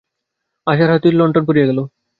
আশার 0.67 0.89
হাত 0.91 1.03
হইতে 1.03 1.17
লণ্ঠন 1.19 1.43
পড়িয়া 1.47 1.67
গেল। 1.69 1.79